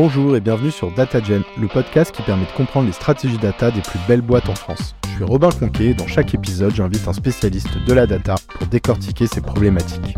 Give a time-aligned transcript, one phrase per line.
[0.00, 3.80] Bonjour et bienvenue sur DataGen, le podcast qui permet de comprendre les stratégies data des
[3.80, 4.94] plus belles boîtes en France.
[5.08, 8.68] Je suis Robin Conquet et dans chaque épisode, j'invite un spécialiste de la data pour
[8.68, 10.16] décortiquer ces problématiques.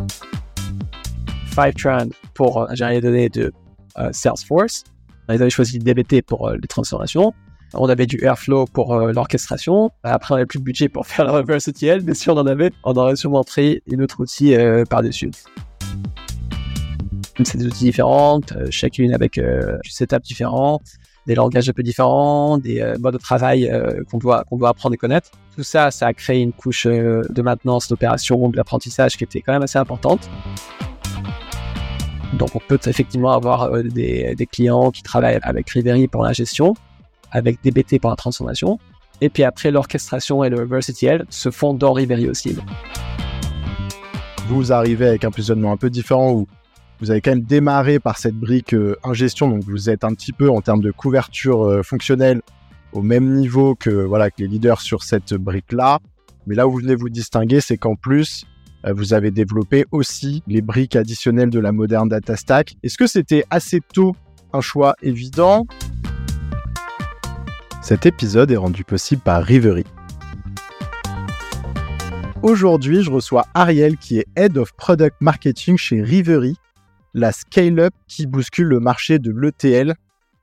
[1.46, 3.54] Fivetran pour euh, gérer les données de
[3.98, 4.84] euh, Salesforce.
[5.30, 7.32] Ils avaient choisi DBT pour euh, les transformations.
[7.72, 9.92] On avait du Airflow pour l'orchestration.
[10.02, 12.46] Après, on n'avait plus de budget pour faire le reverse ETL, mais si on en
[12.46, 14.54] avait, on aurait sûrement pris une autre outil
[14.90, 15.30] par-dessus.
[17.42, 18.40] Des outils différents,
[18.70, 20.80] chacune avec du setup différent,
[21.26, 23.70] des langages un peu différents, des modes de travail
[24.10, 25.30] qu'on doit, qu'on doit apprendre et connaître.
[25.56, 29.52] Tout ça, ça a créé une couche de maintenance, d'opération, de l'apprentissage qui était quand
[29.52, 30.28] même assez importante.
[32.34, 36.74] Donc on peut effectivement avoir euh, des, clients qui travaillent avec Rivery pour la gestion,
[37.32, 38.78] avec DBT pour la transformation,
[39.20, 42.56] et puis après l'orchestration et le reverse ETL se font dans Rivery aussi.
[44.48, 46.46] Vous arrivez avec un positionnement un peu différent où
[47.00, 50.32] vous avez quand même démarré par cette brique euh, ingestion, donc vous êtes un petit
[50.32, 52.42] peu en termes de couverture euh, fonctionnelle
[52.92, 56.00] au même niveau que voilà que les leaders sur cette brique là.
[56.46, 58.44] Mais là où vous venez vous distinguer, c'est qu'en plus
[58.84, 62.76] euh, vous avez développé aussi les briques additionnelles de la moderne data stack.
[62.82, 64.14] Est-ce que c'était assez tôt
[64.52, 65.66] un choix évident?
[67.82, 69.84] Cet épisode est rendu possible par Rivery.
[72.42, 76.56] Aujourd'hui, je reçois Ariel qui est Head of Product Marketing chez Rivery,
[77.14, 79.94] la scale-up qui bouscule le marché de l'ETL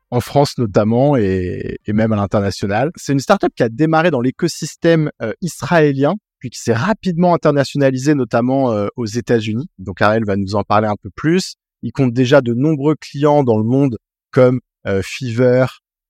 [0.10, 2.92] en France notamment et, même à l'international.
[2.96, 8.14] C'est une startup qui a démarré dans l'écosystème euh, israélien puis qui s'est rapidement internationalisé,
[8.14, 9.68] notamment euh, aux États-Unis.
[9.80, 11.56] Donc Ariel va nous en parler un peu plus.
[11.82, 13.98] Il compte déjà de nombreux clients dans le monde
[14.32, 15.66] comme euh, Fever,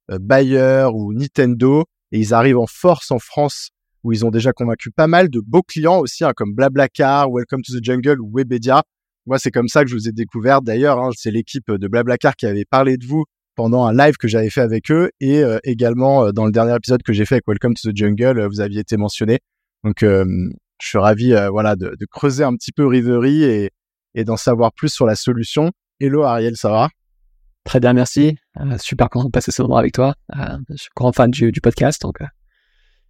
[0.10, 3.70] Bayer ou Nintendo, et ils arrivent en force en France
[4.04, 7.62] où ils ont déjà convaincu pas mal de beaux clients aussi, hein, comme Blablacar, Welcome
[7.62, 8.84] to the Jungle ou Webedia.
[9.28, 10.62] Moi, c'est comme ça que je vous ai découvert.
[10.62, 13.26] D'ailleurs, hein, c'est l'équipe de Blablacar qui avait parlé de vous
[13.56, 17.12] pendant un live que j'avais fait avec eux et également dans le dernier épisode que
[17.12, 19.40] j'ai fait avec Welcome to the Jungle, vous aviez été mentionné.
[19.84, 20.26] Donc, euh,
[20.82, 23.72] je suis ravi, euh, voilà, de, creuser un petit peu Rivery et,
[24.16, 25.72] et d'en savoir plus sur la solution.
[26.00, 26.90] Hello Ariel, ça va?
[27.64, 28.38] Très bien, merci.
[28.60, 30.14] Euh, super content de passer ce moment avec toi.
[30.70, 32.20] je suis grand fan du, podcast, donc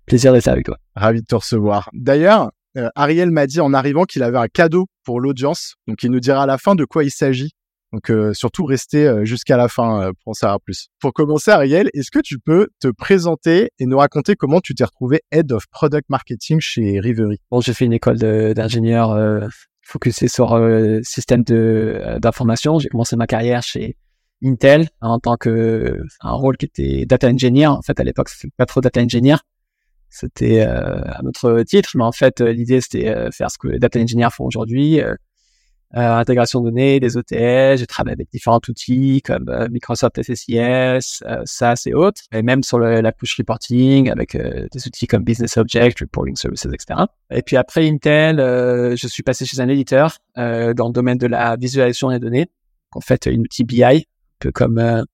[0.06, 0.78] plaisir d'être avec toi.
[0.96, 1.90] Ravi de te recevoir.
[1.94, 2.52] D'ailleurs,
[2.96, 6.44] Ariel m'a dit en arrivant qu'il avait un cadeau pour l'audience, donc il nous dira
[6.44, 7.52] à la fin de quoi il s'agit.
[7.94, 10.90] Donc euh, surtout rester euh, jusqu'à la fin euh, pour en savoir plus.
[11.00, 14.84] Pour commencer, Ariel, est-ce que tu peux te présenter et nous raconter comment tu t'es
[14.84, 17.40] retrouvé Head of Product Marketing chez Rivery?
[17.50, 19.48] Bon, j'ai fait une école d'ingénieur euh,
[19.84, 20.60] focusée sur
[21.04, 22.78] système d'information.
[22.78, 23.96] J'ai commencé ma carrière chez
[24.44, 27.68] Intel en tant que un rôle qui était data engineer.
[27.68, 29.38] En fait, à l'époque, c'était pas trop data engineer.
[30.10, 34.30] C'était un autre titre, mais en fait, l'idée c'était faire ce que les data engineers
[34.32, 35.02] font aujourd'hui,
[35.96, 41.24] euh, intégration de données, des ETL, j'ai travaillé avec différents outils comme euh, Microsoft SSIS,
[41.26, 45.24] euh, SAS et autres, et même sur la couche reporting avec euh, des outils comme
[45.24, 47.06] Business Object, Reporting Services, etc.
[47.32, 51.56] Et puis après Intel, je suis passé chez un éditeur dans le domaine de la
[51.56, 52.48] visualisation des données,
[52.92, 54.02] en fait une outil BI, un
[54.40, 55.06] peu comme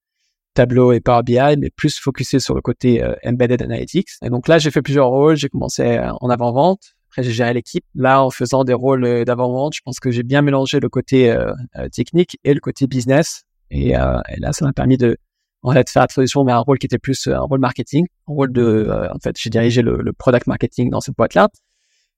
[0.54, 4.10] Tableau et Power BI, mais plus focusé sur le côté Embedded Analytics.
[4.24, 7.86] Et donc là, j'ai fait plusieurs rôles, j'ai commencé en avant-vente, après, j'ai géré l'équipe.
[7.94, 11.30] Là, en faisant des rôles euh, d'avant-vente, je pense que j'ai bien mélangé le côté
[11.30, 13.44] euh, euh, technique et le côté business.
[13.70, 15.18] Et, là, ça m'a permis de,
[15.62, 18.34] en fait, faire la transition vers un rôle qui était plus un rôle marketing, un
[18.34, 21.50] rôle de, en fait, j'ai dirigé le, product marketing dans cette boîte-là.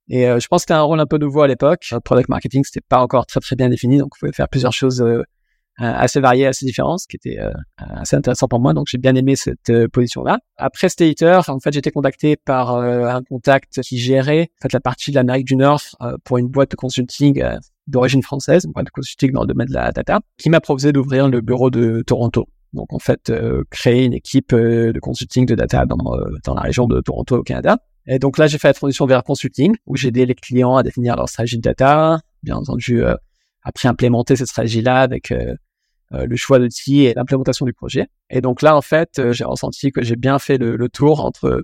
[0.10, 1.86] Et je pense que c'était un rôle un peu nouveau à l'époque.
[1.92, 4.74] Le product marketing, c'était pas encore très très bien défini, donc vous pouvez faire plusieurs
[4.74, 5.24] choses euh,
[5.78, 8.74] assez variées, assez différentes, ce qui était euh, assez intéressant pour moi.
[8.74, 10.40] Donc j'ai bien aimé cette euh, position-là.
[10.58, 15.12] Après Stater, en fait, j'étais contacté par un contact qui gérait en fait la partie
[15.12, 15.82] de l'Amérique du Nord
[16.24, 17.44] pour une boîte de consulting
[17.88, 20.94] d'origine française, une boîte de consulting dans le domaine de la data, qui m'a proposé
[20.94, 22.48] d'ouvrir le bureau de Toronto.
[22.74, 23.32] Donc en fait,
[23.70, 27.78] créer une équipe de consulting de data dans, dans la région de Toronto au Canada.
[28.08, 30.84] Et donc là, j'ai fait la transition vers consulting, où j'ai aidé les clients à
[30.84, 33.04] définir leur stratégie de data, bien entendu,
[33.66, 35.34] après implémenter cette stratégie-là avec
[36.14, 38.08] euh, le choix d'outils et l'implémentation du projet.
[38.30, 41.64] Et donc là, en fait, euh, j'ai ressenti que j'ai bien fait le, tour entre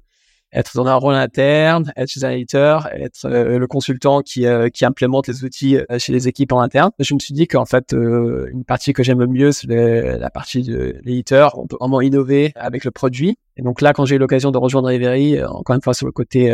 [0.52, 4.84] être dans un rôle interne, être chez un éditeur, être euh, le consultant qui, qui
[4.84, 6.90] implémente les outils chez les équipes en interne.
[7.00, 10.64] Je me suis dit qu'en fait, une partie que j'aime le mieux, c'est la partie
[10.64, 11.58] de l'éditeur.
[11.60, 13.38] On peut vraiment innover avec le produit.
[13.58, 16.12] Et donc là, quand j'ai eu l'occasion de rejoindre Rivery, encore une fois sur le
[16.12, 16.54] côté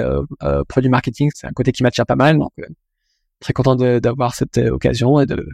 [0.68, 2.38] produit marketing, c'est un côté qui m'attire pas mal.
[3.40, 5.48] Très content d'avoir cette occasion et de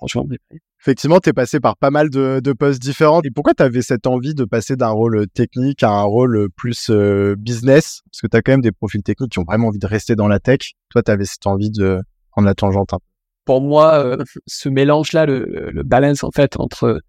[0.00, 0.60] rejoindre Rivery.
[0.80, 3.20] Effectivement, tu es passé par pas mal de, de postes différents.
[3.22, 6.90] Et pourquoi tu avais cette envie de passer d'un rôle technique à un rôle plus
[6.90, 8.00] euh, business?
[8.10, 10.16] Parce que tu as quand même des profils techniques qui ont vraiment envie de rester
[10.16, 10.72] dans la tech.
[10.90, 12.00] Toi, tu avais cette envie de
[12.30, 12.96] prendre la tangente peu.
[13.44, 17.00] Pour moi, euh, ce mélange-là, le, le, balance en fait entre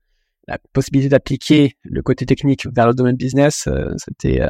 [0.47, 4.41] la possibilité d'appliquer le côté technique vers le domaine business, c'était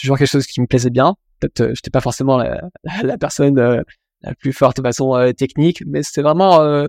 [0.00, 1.14] toujours quelque chose qui me plaisait bien.
[1.40, 2.62] Peut-être, euh, j'étais pas forcément la,
[3.02, 3.82] la personne euh,
[4.22, 6.86] la plus forte façon euh, technique, mais c'était vraiment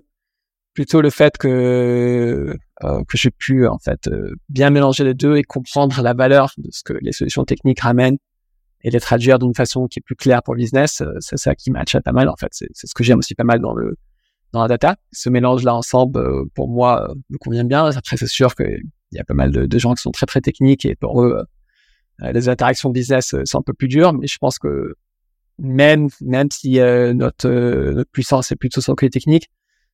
[0.74, 4.08] plutôt le fait que que j'ai pu en fait
[4.48, 8.18] bien mélanger les deux et comprendre la valeur de ce que les solutions techniques ramènent
[8.82, 11.02] et les traduire d'une façon qui est plus claire pour le business.
[11.18, 12.48] c'est ça qui matchait pas mal en fait.
[12.52, 13.96] C'est, c'est ce que j'aime aussi pas mal dans le
[14.52, 14.96] dans la data.
[15.12, 17.84] Ce mélange là ensemble, pour moi, me convient bien.
[17.84, 20.40] Après, c'est sûr qu'il y a pas mal de, de, gens qui sont très très
[20.40, 21.44] techniques et pour eux,
[22.22, 24.94] euh, les interactions business euh, sont un peu plus dures, mais je pense que
[25.60, 29.50] même même si euh, notre, notre puissance est plutôt sur le côté technique,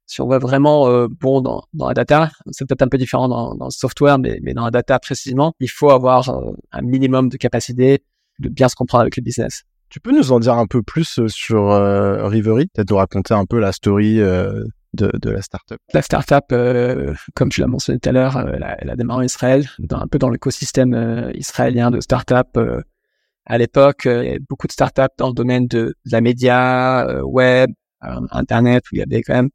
[0.07, 3.57] si on va vraiment bon dans, dans la data, c'est peut-être un peu différent dans,
[3.57, 6.33] dans, le software, mais, mais dans la data précisément, il faut avoir
[6.71, 8.05] un minimum de capacité
[8.39, 9.65] de bien se comprendre avec le business.
[9.89, 11.71] Tu peux nous en dire un peu plus sur
[12.31, 14.21] Rivery, peut-être nous raconter un peu la story
[14.97, 15.79] de, de la startup?
[15.93, 19.23] La startup, euh, comme tu l'as mentionné tout à l'heure, euh, elle, a démarré en
[19.23, 22.59] Israël, dans, un peu dans l'écosystème euh, israélien de startup.
[23.51, 27.07] Euh, à l'époque, il y avait beaucoup de startups dans le domaine de, la média,
[27.25, 27.71] web,
[28.01, 29.51] internet, où il y avait quand même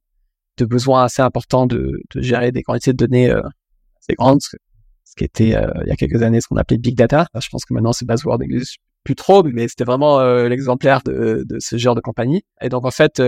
[0.58, 5.50] de besoins assez importants de, gérer des quantités de données assez grandes, ce qui était
[5.50, 7.28] il y a quelques années ce qu'on appelait big data.
[7.40, 11.78] Je pense que maintenant c'est buzzword n'existe plus trop, mais c'était vraiment l'exemplaire de, ce
[11.78, 12.44] genre de compagnie.
[12.62, 13.22] Et donc en fait,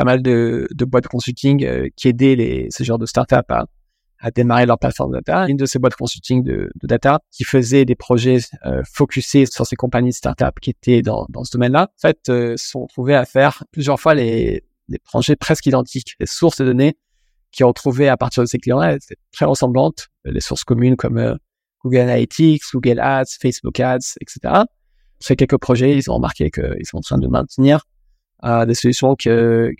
[0.00, 3.66] pas mal de, boîtes de consulting euh, qui aidaient les, ce genre de startups à,
[4.20, 5.48] à démarrer leur plateforme data.
[5.48, 9.66] Une de ces boîtes consulting de, de data qui faisait des projets euh, focusés sur
[9.66, 13.14] ces compagnies de startups qui étaient dans, dans ce domaine-là, en fait, euh, sont trouvés
[13.14, 16.16] à faire plusieurs fois les, les projets presque identiques.
[16.20, 16.96] Les sources de données
[17.50, 20.08] qui ont trouvé à partir de ces clients-là étaient très ressemblantes.
[20.24, 21.34] Les sources communes comme euh,
[21.82, 24.64] Google Analytics, Google Ads, Facebook Ads, etc.
[25.18, 27.86] Sur quelques projets, ils ont remarqué qu'ils sont en train de maintenir
[28.42, 29.28] à des solutions qui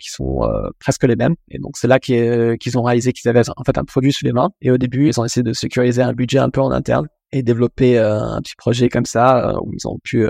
[0.09, 1.35] sont euh, presque les mêmes.
[1.49, 4.33] Et donc c'est là qu'ils ont réalisé qu'ils avaient en fait un produit sous les
[4.33, 4.49] mains.
[4.61, 7.43] Et au début, ils ont essayé de sécuriser un budget un peu en interne et
[7.43, 10.27] développer euh, un petit projet comme ça euh, où ils ont pu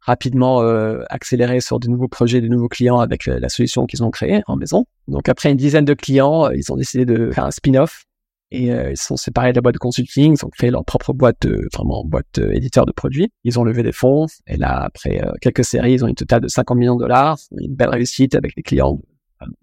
[0.00, 0.60] rapidement
[1.10, 4.56] accélérer sur de nouveaux projets, de nouveaux clients avec la solution qu'ils ont créée en
[4.56, 4.86] maison.
[5.06, 8.04] Donc après une dizaine de clients, ils ont décidé de faire un spin-off
[8.50, 11.12] et euh, ils sont séparés de la boîte de consulting, ils ont créé leur propre
[11.12, 13.30] boîte, de, vraiment boîte euh, éditeur de produits.
[13.44, 16.40] Ils ont levé des fonds et là, après euh, quelques séries, ils ont une totale
[16.40, 19.00] de 50 millions de dollars, une belle réussite avec les clients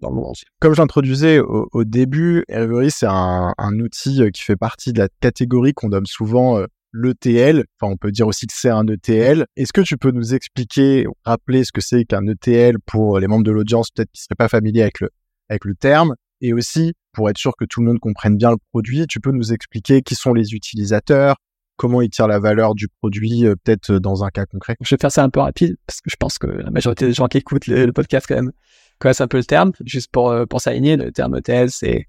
[0.00, 0.46] dans le monde entier.
[0.60, 5.08] Comme j'introduisais au, au, début, Every, c'est un, un, outil qui fait partie de la
[5.20, 7.64] catégorie qu'on donne souvent l'ETL.
[7.78, 9.44] Enfin, on peut dire aussi que c'est un ETL.
[9.56, 13.44] Est-ce que tu peux nous expliquer, rappeler ce que c'est qu'un ETL pour les membres
[13.44, 15.10] de l'audience, peut-être qui seraient pas familiers avec le,
[15.50, 18.58] avec le terme, et aussi, pour être sûr que tout le monde comprenne bien le
[18.70, 21.36] produit, tu peux nous expliquer qui sont les utilisateurs,
[21.76, 24.76] comment ils tirent la valeur du produit, euh, peut-être euh, dans un cas concret?
[24.82, 27.14] Je vais faire ça un peu rapide parce que je pense que la majorité des
[27.14, 28.52] gens qui écoutent le, podcast quand même
[28.98, 29.72] connaissent un peu le terme.
[29.84, 32.06] Juste pour euh, pour s'aligner, le terme ETL c'est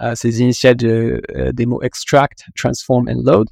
[0.00, 1.20] euh, c'est initiales de,
[1.52, 3.48] des mots extract, transform and load.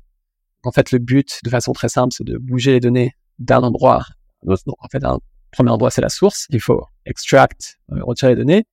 [0.65, 4.05] En fait, le but, de façon très simple, c'est de bouger les données d'un endroit.
[4.47, 5.19] En fait, un
[5.53, 6.47] premier endroit c'est la source.
[6.49, 8.65] Il faut extract, retirer les données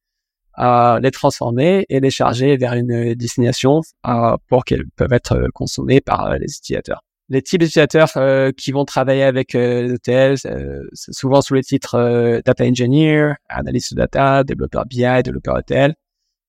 [0.53, 6.01] à les transformer et les charger vers une destination euh, pour qu'elles peuvent être consommées
[6.01, 7.01] par euh, les utilisateurs.
[7.29, 12.41] Les types d'utilisateurs euh, qui vont travailler avec les hôtels, c'est souvent sous les titres
[12.43, 15.95] data engineer, analyste data, développeur BI, développeur hôtel,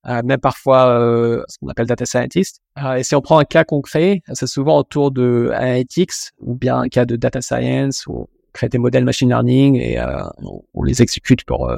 [0.05, 2.61] même parfois ce qu'on appelle data scientist.
[2.97, 6.89] et si on prend un cas concret, c'est souvent autour de analytics ou bien un
[6.89, 10.01] cas de data science où on crée des modèles machine learning et
[10.43, 11.73] on, on, les exécute pour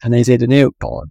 [0.00, 1.04] analyser les données, pour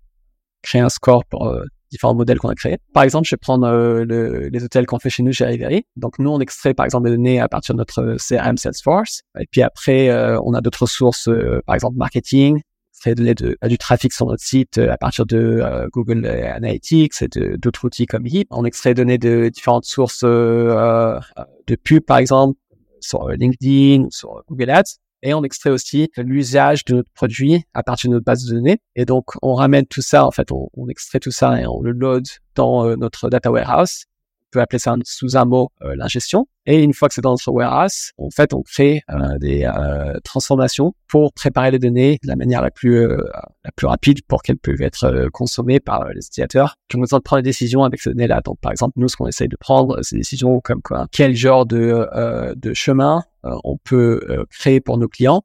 [0.61, 2.77] créer un score pour euh, différents modèles qu'on a créés.
[2.93, 5.85] Par exemple, je vais prendre euh, le, les hôtels qu'on fait chez nous chez Rivery.
[5.95, 9.21] Donc nous, on extrait par exemple des données à partir de notre CRM Salesforce.
[9.39, 11.29] Et puis après, euh, on a d'autres sources,
[11.65, 12.61] par exemple marketing,
[12.93, 17.85] fait de, de, du trafic sur notre site à partir de Google Analytics et d'autres
[17.85, 18.47] outils comme Heap.
[18.51, 22.59] On extrait des données de différentes sources de pub, par exemple,
[22.99, 28.09] sur LinkedIn sur Google Ads et on extrait aussi l'usage de notre produit à partir
[28.09, 28.79] de notre base de données.
[28.95, 31.91] Et donc, on ramène tout ça, en fait, on, extrait tout ça et on le
[31.91, 34.05] load dans euh, notre data warehouse
[34.51, 36.47] peut appeler ça sous un mot euh, l'ingestion.
[36.65, 40.19] Et une fois que c'est dans notre warehouse, en fait, on crée euh, des euh,
[40.23, 44.57] transformations pour préparer les données de la manière la plus la plus rapide pour qu'elles
[44.57, 48.11] peuvent être consommées par les utilisateurs qui ont besoin de prendre des décisions avec ces
[48.11, 48.41] données-là.
[48.41, 51.35] Donc, par exemple, nous, ce qu'on essaye de prendre, c'est des décisions comme quoi, quel
[51.35, 52.07] genre de
[52.55, 55.41] de chemin on peut créer pour nos clients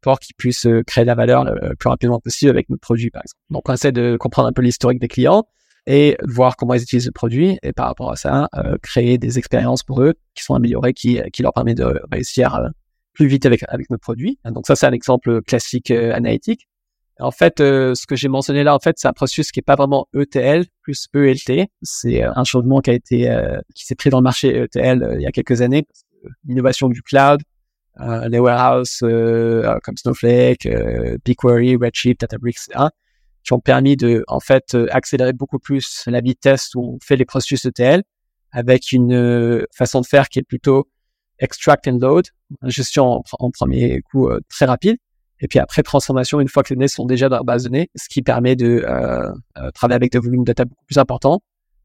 [0.00, 3.22] pour qu'ils puissent créer de la valeur le plus rapidement possible avec notre produit, par
[3.22, 3.40] exemple.
[3.50, 5.44] Donc, on essaie de comprendre un peu l'historique des clients
[5.86, 9.38] et voir comment ils utilisent le produit et par rapport à ça, euh, créer des
[9.38, 12.68] expériences pour eux qui sont améliorées, qui, qui leur permet de réussir euh,
[13.14, 14.38] plus vite avec, avec notre produit.
[14.44, 16.68] Donc ça, c'est un exemple classique euh, analytique.
[17.20, 19.62] En fait, euh, ce que j'ai mentionné là, en fait, c'est un processus qui est
[19.62, 21.68] pas vraiment ETL plus ELT.
[21.82, 25.16] C'est euh, un changement qui a été euh, qui s'est pris dans le marché ETL
[25.16, 25.86] il y a quelques années.
[26.46, 27.40] L'innovation du cloud,
[28.28, 30.68] les warehouses comme Snowflake,
[31.24, 32.86] BigQuery, Redshift, Databricks, etc.,
[33.44, 37.24] qui ont permis de en fait accélérer beaucoup plus la vitesse où on fait les
[37.24, 38.02] processus ETL
[38.52, 40.88] avec une façon de faire qui est plutôt
[41.38, 42.26] extract and load,
[42.64, 44.96] gestion en premier coup très rapide
[45.42, 47.68] et puis après, transformation, une fois que les données sont déjà dans la base de
[47.68, 50.98] données, ce qui permet de euh, euh, travailler avec des volumes de data beaucoup plus
[50.98, 51.42] importants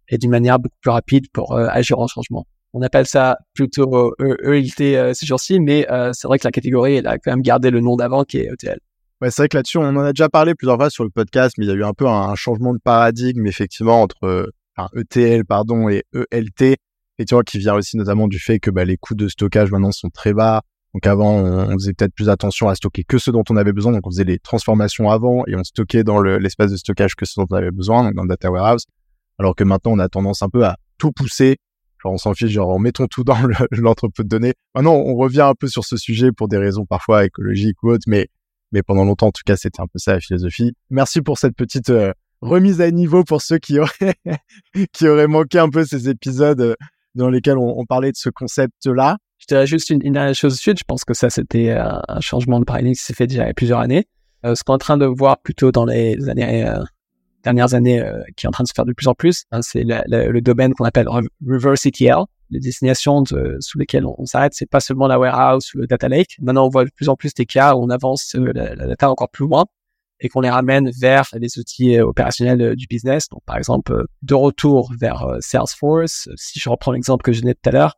[0.09, 2.45] et d'une manière beaucoup plus rapide pour euh, agir en changement.
[2.73, 7.17] On appelle ça plutôt ELT ces jours-ci, mais c'est vrai que la catégorie, elle a
[7.17, 8.79] quand même gardé le nom d'avant qui est ETL.
[9.21, 11.55] Ouais, c'est vrai que là-dessus, on en a déjà parlé plusieurs fois sur le podcast,
[11.57, 15.43] mais il y a eu un peu un, changement de paradigme, effectivement, entre enfin, ETL,
[15.43, 16.75] pardon, et ELT,
[17.19, 19.71] et tu vois, qui vient aussi notamment du fait que bah, les coûts de stockage
[19.71, 20.61] maintenant sont très bas,
[20.97, 23.91] donc avant, on, faisait peut-être plus attention à stocker que ce dont on avait besoin.
[23.91, 27.39] Donc on faisait les transformations avant et on stockait dans l'espace de stockage que ce
[27.39, 28.85] dont on avait besoin, dans le data warehouse.
[29.37, 31.57] Alors que maintenant, on a tendance un peu à tout pousser.
[32.03, 33.37] Genre on s'en fiche, genre mettons tout dans
[33.71, 34.53] l'entrepôt de données.
[34.73, 38.05] Maintenant, on revient un peu sur ce sujet pour des raisons parfois écologiques ou autres,
[38.07, 38.27] mais
[38.71, 40.73] mais pendant longtemps, en tout cas, c'était un peu ça la philosophie.
[40.89, 44.15] Merci pour cette petite euh, remise à niveau pour ceux qui auraient
[44.93, 46.75] qui auraient manqué un peu ces épisodes euh,
[47.15, 49.17] dans lesquels on, parlait de ce concept-là.
[49.39, 50.79] Je dirais juste une, dernière chose suite.
[50.79, 53.49] Je pense que ça, c'était un, changement de paradigme qui s'est fait déjà il y
[53.49, 54.07] a plusieurs années.
[54.45, 56.83] Euh, ce qu'on est en train de voir plutôt dans les années, euh,
[57.43, 59.61] dernières années, euh, qui est en train de se faire de plus en plus, hein,
[59.61, 62.23] c'est le, domaine qu'on appelle reverse ETL.
[62.49, 63.23] Les destinations
[63.59, 66.37] sous lesquelles on, s'arrête, c'est pas seulement la warehouse ou le data lake.
[66.39, 69.09] Maintenant, on voit de plus en plus des cas où on avance la, la data
[69.09, 69.65] encore plus loin
[70.19, 73.27] et qu'on les ramène vers les outils opérationnels du business.
[73.29, 76.29] Donc, par exemple, de retour vers Salesforce.
[76.35, 77.97] Si je reprends l'exemple que je donnais tout à l'heure,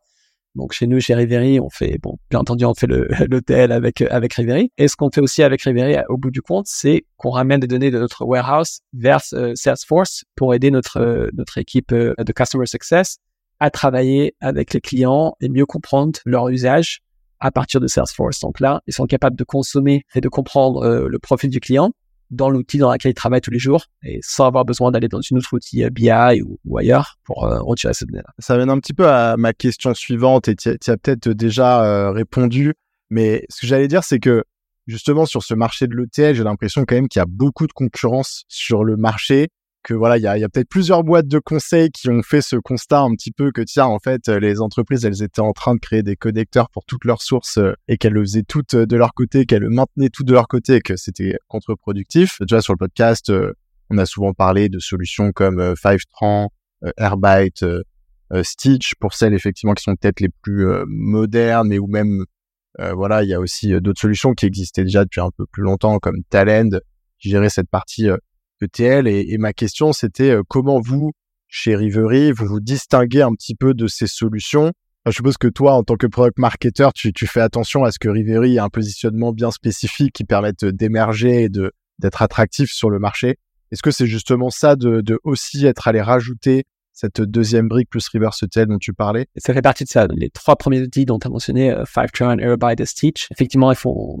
[0.56, 2.88] donc chez nous, chez Riveri, on fait, bon, bien entendu, on fait
[3.28, 4.72] l'hôtel avec avec Riveri.
[4.78, 7.68] Et ce qu'on fait aussi avec Riveri, au bout du compte, c'est qu'on ramène des
[7.68, 12.32] données de notre warehouse vers euh, Salesforce pour aider notre euh, notre équipe euh, de
[12.32, 13.18] customer success
[13.60, 17.00] à travailler avec les clients et mieux comprendre leur usage
[17.38, 18.40] à partir de Salesforce.
[18.40, 21.92] Donc là, ils sont capables de consommer et de comprendre le profil du client
[22.30, 25.20] dans l'outil dans lequel ils travaillent tous les jours et sans avoir besoin d'aller dans
[25.20, 26.10] une autre outil euh, BI
[26.42, 28.32] ou, ailleurs pour euh, retirer cette donnée-là.
[28.38, 32.12] Ça mène un petit peu à ma question suivante et tu as, peut-être déjà euh,
[32.12, 32.74] répondu,
[33.10, 34.44] mais ce que j'allais dire, c'est que
[34.86, 37.72] justement sur ce marché de l'ETL, j'ai l'impression quand même qu'il y a beaucoup de
[37.72, 39.48] concurrence sur le marché
[39.82, 42.42] que voilà, il y a, y a peut-être plusieurs boîtes de conseils qui ont fait
[42.42, 45.74] ce constat un petit peu que tiens, en fait, les entreprises, elles étaient en train
[45.74, 48.96] de créer des connecteurs pour toutes leurs sources euh, et qu'elles le faisaient toutes de
[48.96, 52.38] leur côté, qu'elles le maintenaient tout de leur côté et que c'était contre-productif.
[52.40, 53.52] Déjà sur le podcast, euh,
[53.88, 56.50] on a souvent parlé de solutions comme euh, Fivetran,
[56.96, 57.64] Airbyte,
[58.42, 62.24] Stitch pour celles effectivement qui sont peut-être les plus modernes, mais ou même
[62.78, 65.98] voilà, il y a aussi d'autres solutions qui existaient déjà depuis un peu plus longtemps
[65.98, 66.70] comme Talend
[67.18, 68.08] qui gérait cette partie
[68.62, 69.06] ETL.
[69.08, 71.12] Et, ma question, c'était euh, comment vous,
[71.48, 74.72] chez Rivery, vous vous distinguez un petit peu de ces solutions?
[75.06, 77.98] Je suppose que toi, en tant que product marketer, tu, tu fais attention à ce
[77.98, 82.90] que Rivery ait un positionnement bien spécifique qui permette d'émerger et de d'être attractif sur
[82.90, 83.36] le marché.
[83.70, 88.06] Est-ce que c'est justement ça de, de aussi être allé rajouter cette deuxième brique plus
[88.08, 89.26] reverse ETL dont tu parlais?
[89.36, 90.06] Ça fait partie de ça.
[90.10, 93.76] Les trois premiers outils dont tu as mentionné, uh, Fivetran, Airbyte et Stitch, effectivement, ils
[93.76, 94.20] font,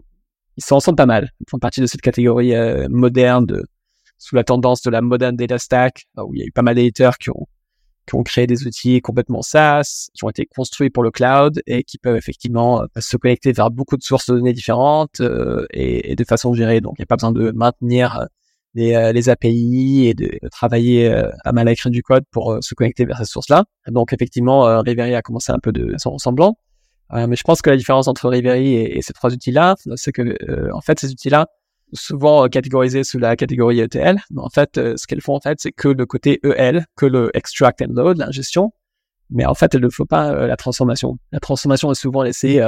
[0.56, 1.30] ils sont ensemble pas mal.
[1.40, 3.64] Ils font partie de cette catégorie euh, moderne de
[4.20, 6.62] sous la tendance de la modern data stack, euh, où il y a eu pas
[6.62, 7.46] mal d'éditeurs qui ont,
[8.06, 11.82] qui ont créé des outils complètement SaaS, qui ont été construits pour le cloud et
[11.82, 16.14] qui peuvent effectivement euh, se connecter vers beaucoup de sources de données différentes euh, et,
[16.14, 16.82] de façon gérée.
[16.82, 18.26] Donc, il n'y a pas besoin de maintenir
[18.74, 21.12] les, les API et de, travailler
[21.44, 23.64] à mal à écrire du code pour se connecter vers ces sources-là.
[23.88, 26.56] Donc, effectivement, euh, Rivery a commencé un peu de son ressemblant.
[27.12, 30.70] mais je pense que la différence entre Rivery et, et ces trois outils-là, c'est que,
[30.72, 31.46] en fait, ces outils-là
[31.92, 34.18] souvent euh, catégorisées sous la catégorie ETL.
[34.30, 37.06] Mais en fait, euh, ce qu'elles font, en fait, c'est que le côté EL, que
[37.06, 38.72] le extract and load, l'ingestion.
[39.32, 41.16] Mais en fait, il ne faut pas euh, la transformation.
[41.30, 42.60] La transformation est souvent laissée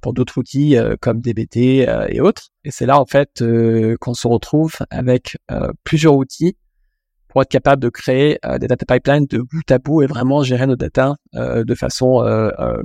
[0.00, 2.48] pour d'autres outils comme DBT et autres.
[2.64, 3.44] Et c'est là, en fait,
[4.00, 5.36] qu'on se retrouve avec
[5.84, 6.56] plusieurs outils
[7.28, 10.66] pour être capable de créer des data pipelines de bout à bout et vraiment gérer
[10.66, 12.24] nos data de façon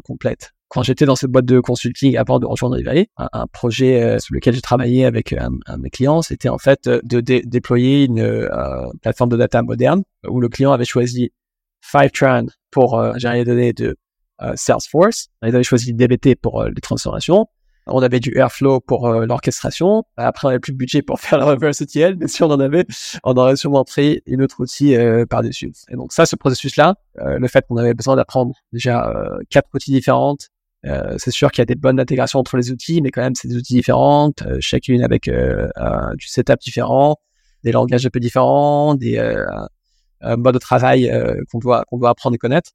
[0.03, 4.19] complète quand j'étais dans cette boîte de consulting avant de rejoindre Rivali, un, projet euh,
[4.19, 7.19] sur lequel j'ai travaillé avec un, un, de mes clients, c'était en fait euh, de
[7.19, 11.31] déployer une euh, plateforme de data moderne où le client avait choisi
[11.81, 13.95] Fivetran pour gérer les données de
[14.55, 17.47] Salesforce, il avait choisi DBT pour les transformations,
[17.87, 20.03] on avait du Airflow pour l'orchestration.
[20.17, 22.59] Après, on avait plus de budget pour faire la reverse ETL, mais si on en
[22.59, 22.85] avait,
[23.23, 24.95] on aurait sûrement pris une autre outil
[25.29, 25.71] par-dessus.
[25.89, 29.11] Et donc ça, ce processus-là, le fait qu'on avait besoin d'apprendre déjà
[29.49, 30.49] quatre outils différentes,
[30.85, 33.35] Euh, c'est sûr qu'il y a des bonnes intégrations entre les outils, mais quand même,
[33.35, 35.67] c'est des outils différents, euh, chacune avec euh,
[36.15, 37.17] du setup différent,
[37.63, 39.17] des langages un peu différents, des
[40.21, 41.11] modes de travail
[41.51, 42.71] qu'on doit qu'on doit apprendre et connaître.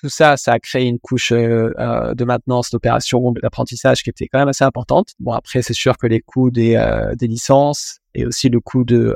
[0.00, 4.48] Tout ça, ça a créé une couche de maintenance, d'opération, d'apprentissage qui était quand même
[4.48, 5.08] assez importante.
[5.20, 6.82] Bon, après, c'est sûr que les coûts des,
[7.18, 9.14] des licences et aussi le coût de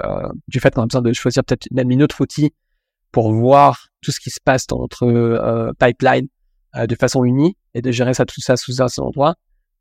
[0.49, 2.53] du fait qu'on a besoin de choisir peut-être même une autre outil
[3.11, 6.29] pour voir tout ce qui se passe dans notre pipeline
[6.85, 9.35] de façon unie et de gérer ça tout ça sous un seul endroit.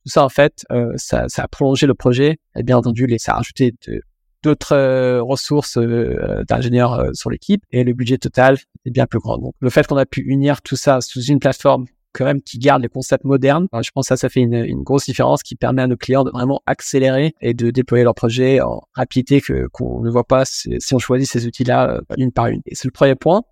[0.04, 3.34] Tout ça en fait, euh, ça, ça, a prolongé le projet et bien entendu, ça
[3.34, 3.74] a rajouté
[4.44, 9.40] d'autres euh, ressources euh, d'ingénieurs sur l'équipe et le budget total est bien plus grand.
[9.40, 12.60] Donc le fait qu'on a pu unir tout ça sous une plateforme quand même qui
[12.60, 15.56] garde les concepts modernes, je pense que ça, ça fait une, une, grosse différence qui
[15.56, 19.68] permet à nos clients de vraiment accélérer et de déployer leur projet en rapidité que
[19.74, 22.62] qu'on ne voit pas si, si on choisit ces outils-là une par une.
[22.68, 23.44] Et c'est le premier point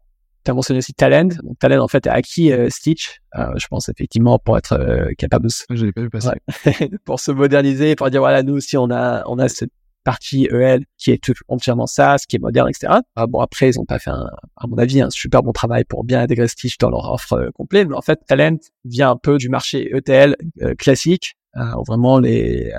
[0.43, 1.29] tu as mentionné aussi Talend.
[1.43, 5.11] Donc, Talend, en fait, a acquis euh, Stitch, euh, je pense, effectivement, pour être euh,
[5.17, 5.63] capable de se...
[5.69, 6.29] Je pas vu passer.
[7.05, 9.71] pour se moderniser, pour dire, voilà, nous aussi, on a, on a cette
[10.03, 12.93] partie EL qui est tout entièrement SaaS, qui est moderne, etc.
[13.15, 15.85] Ah, bon, après, ils ont pas fait, un, à mon avis, un super bon travail
[15.85, 17.87] pour bien intégrer Stitch dans leur offre complète.
[17.87, 20.35] Mais en fait, Talend vient un peu du marché ETL
[20.77, 22.73] classique, où vraiment les,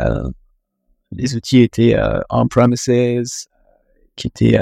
[1.13, 1.97] les outils étaient
[2.29, 3.47] on-premises,
[4.17, 4.59] qui étaient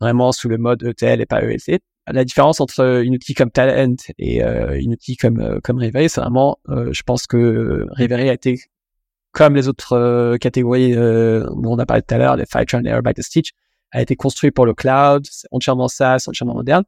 [0.00, 3.94] vraiment sous le mode ETL et pas ELT la différence entre une outil comme Talent
[4.18, 8.28] et euh, une outil comme euh, comme Reverie, c'est vraiment, euh, je pense que Reverie
[8.28, 8.58] a été
[9.32, 13.18] comme les autres euh, catégories dont on a parlé tout à l'heure, les Fivetran, Airbyte
[13.18, 13.50] et Stitch,
[13.92, 16.84] a été construit pour le cloud, entièrement SaaS, entièrement moderne.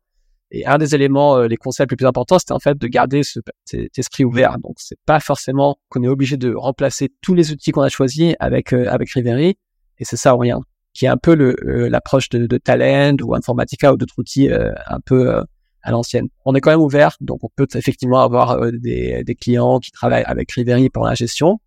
[0.50, 3.40] Et un des éléments, les concepts les plus importants, c'était en fait de garder ce,
[3.64, 4.58] cet esprit ouvert.
[4.58, 8.34] Donc, c'est pas forcément qu'on est obligé de remplacer tous les outils qu'on a choisis
[8.40, 9.56] avec avec Reverie,
[9.98, 10.60] et c'est ça rien
[10.94, 14.72] qui est un peu euh, l'approche de, de, Talend ou Informatica ou d'autres outils euh,
[14.86, 15.42] un peu euh,
[15.82, 16.28] à l'ancienne.
[16.44, 20.24] On est quand même ouvert, donc on peut effectivement avoir des, des, clients qui travaillent
[20.24, 21.60] avec Rivery pour la gestion,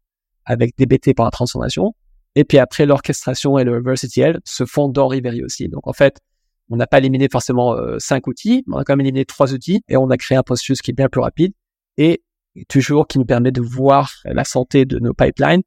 [0.45, 1.93] avec DBT pour la transformation,
[2.33, 5.67] et puis après l'orchestration et le ETL se font dans Rivery aussi.
[5.67, 6.19] Donc en fait,
[6.71, 9.83] on n'a pas éliminé forcément cinq outils, mais on a quand même éliminé trois outils
[9.87, 11.53] et on a créé un processus qui est bien plus rapide
[11.97, 12.23] et
[12.69, 15.61] toujours qui nous permet de voir la santé de nos pipelines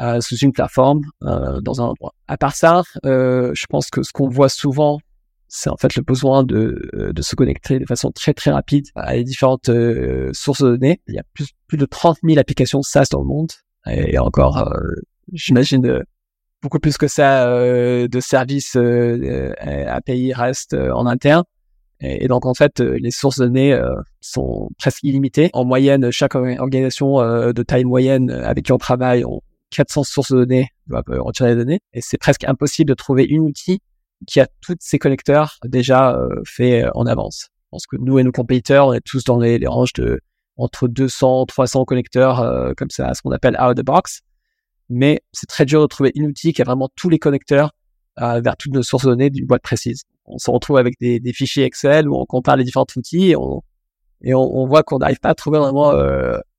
[0.00, 2.14] euh, sous une plateforme euh, dans un endroit.
[2.26, 4.98] À part ça, euh, je pense que ce qu'on voit souvent,
[5.46, 9.14] c'est en fait le besoin de, de se connecter de façon très très rapide à
[9.14, 9.70] les différentes
[10.32, 11.00] sources de données.
[11.06, 13.52] Il y a plus, plus de 30 000 applications SaaS dans le monde
[13.86, 14.68] et encore,
[15.32, 16.02] j'imagine
[16.60, 21.44] beaucoup plus que ça de services API restent en interne.
[22.00, 23.80] Et, donc en fait, les sources de données
[24.20, 25.50] sont presque illimitées.
[25.52, 27.18] En moyenne, chaque organisation
[27.52, 29.24] de taille moyenne avec qui on travaille,
[29.70, 33.24] 400 sources de données, on va retirer les données, et c'est presque impossible de trouver
[33.24, 33.80] une outil
[34.26, 37.48] qui a tous ces connecteurs déjà euh, faits euh, en avance.
[37.50, 40.20] Je pense que nous et nos compétiteurs, on est tous dans les, ranges de
[40.56, 44.20] entre 200, 300 connecteurs euh, comme ça, ce qu'on appelle out of the box.
[44.88, 47.72] Mais c'est très dur de trouver une outil qui a vraiment tous les connecteurs
[48.16, 50.04] vers toutes nos sources de données d'une boîte précise.
[50.26, 53.36] On se retrouve avec des, des, fichiers Excel où on compare les différents outils et
[53.36, 53.62] on,
[54.22, 55.92] et on, on voit qu'on n'arrive pas à trouver vraiment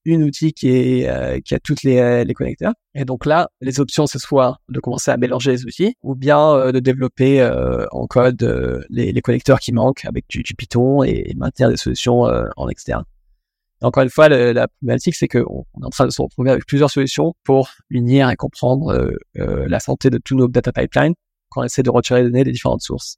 [0.05, 2.73] une outil qui est euh, qui a toutes les, euh, les connecteurs.
[2.93, 6.53] Et donc là, les options c'est soit de commencer à mélanger les outils, ou bien
[6.53, 7.43] euh, de développer
[7.91, 8.41] en code
[8.89, 12.23] les, les, connecteurs qui manquent avec du, Python et, maintenir des solutions
[12.55, 13.03] en externe.
[13.81, 16.91] encore une fois, la problématique c'est qu'on est en train de se retrouver avec plusieurs
[16.91, 21.13] solutions pour unir et comprendre la santé de tous nos data pipelines
[21.49, 23.17] quand on essaie de retirer les données des différentes sources.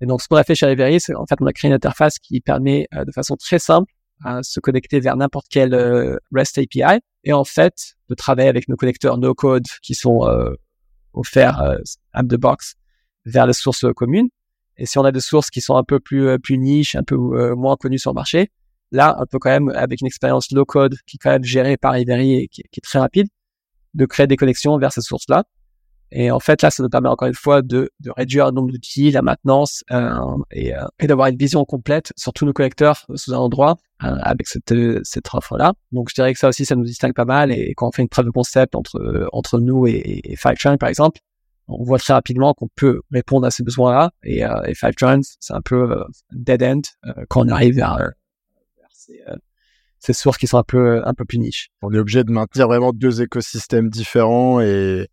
[0.00, 1.74] Et donc, ce qu'on a fait chez Reverie, c'est en fait, on a créé une
[1.74, 3.92] interface qui permet de façon très simple
[4.42, 8.76] se connecter vers n'importe quel euh, REST API et en fait de travailler avec nos
[8.76, 10.54] connecteurs no code qui sont euh,
[11.12, 11.76] offerts euh,
[12.16, 12.74] out the box
[13.24, 14.28] vers les sources communes.
[14.76, 17.04] Et si on a des sources qui sont un peu plus euh, plus niches, un
[17.04, 17.16] peu
[17.54, 18.50] moins connues sur le marché,
[18.90, 21.76] là on peut quand même avec une expérience low code qui est quand même gérée
[21.76, 23.28] par Ivery et qui, qui est très rapide,
[23.94, 25.44] de créer des connexions vers ces sources là
[26.16, 28.70] et en fait, là, ça nous permet encore une fois de, de réduire le nombre
[28.70, 30.14] d'outils, la maintenance euh,
[30.52, 33.74] et, euh, et d'avoir une vision complète sur tous nos collecteurs sous un endroit
[34.04, 34.72] euh, avec cette,
[35.02, 35.72] cette offre-là.
[35.90, 37.50] Donc, je dirais que ça aussi, ça nous distingue pas mal.
[37.50, 40.88] Et quand on fait une preuve de concept entre entre nous et, et Fivetran, par
[40.88, 41.18] exemple,
[41.66, 44.12] on voit très rapidement qu'on peut répondre à ces besoins-là.
[44.22, 46.82] Et, euh, et c'est un peu dead end
[47.28, 48.12] quand on arrive vers, vers
[48.92, 49.20] ces,
[49.98, 51.70] ces sources qui sont un peu un peu plus niches.
[51.82, 55.08] On est obligé de maintenir vraiment deux écosystèmes différents et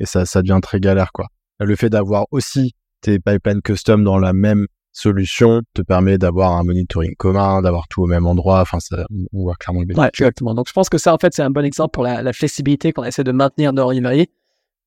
[0.00, 1.26] et ça, ça devient très galère, quoi.
[1.58, 6.64] Le fait d'avoir aussi tes pipelines custom dans la même solution te permet d'avoir un
[6.64, 8.60] monitoring commun, d'avoir tout au même endroit.
[8.60, 10.02] Enfin, ça, on voit clairement le bénéfice.
[10.02, 10.54] Ouais, exactement.
[10.54, 12.92] Donc, je pense que ça, en fait, c'est un bon exemple pour la, la flexibilité
[12.92, 14.28] qu'on essaie de maintenir dans Reverie.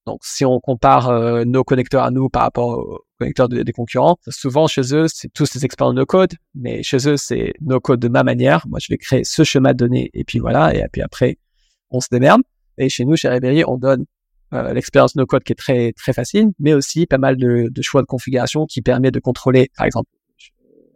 [0.08, 4.18] Donc, si on compare euh, nos connecteurs à nous par rapport aux connecteurs des concurrents,
[4.28, 8.00] souvent chez eux, c'est tous des experts no code, mais chez eux, c'est no code
[8.00, 8.66] de ma manière.
[8.68, 10.74] Moi, je vais créer ce schéma de données et puis voilà.
[10.74, 11.38] Et puis après,
[11.92, 12.42] on se démerde.
[12.80, 14.06] Et chez nous, chez Ribéry, on donne
[14.54, 18.02] euh, l'expérience no code qui est très très facile, mais aussi pas mal de, choix
[18.02, 20.10] de configuration qui permet de contrôler, par exemple,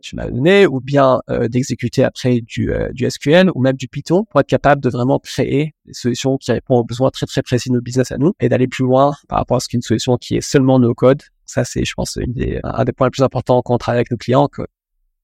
[0.01, 4.25] schéma de données ou bien euh, d'exécuter après du, euh, SQL ou même du Python
[4.25, 7.69] pour être capable de vraiment créer des solutions qui répondent aux besoins très très précis
[7.69, 10.17] de nos business à nous et d'aller plus loin par rapport à ce qu'une solution
[10.17, 11.21] qui est seulement no code.
[11.45, 14.49] Ça c'est, je pense, un des points les plus importants quand travaille avec nos clients.